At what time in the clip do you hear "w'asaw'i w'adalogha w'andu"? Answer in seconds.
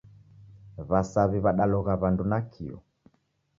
0.89-2.23